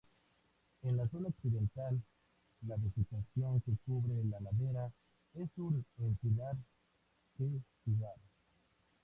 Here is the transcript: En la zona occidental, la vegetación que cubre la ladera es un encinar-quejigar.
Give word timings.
En 0.81 0.97
la 0.97 1.07
zona 1.09 1.29
occidental, 1.29 2.01
la 2.67 2.75
vegetación 2.75 3.61
que 3.61 3.73
cubre 3.85 4.23
la 4.23 4.39
ladera 4.39 4.91
es 5.35 5.47
un 5.57 5.85
encinar-quejigar. 5.99 6.55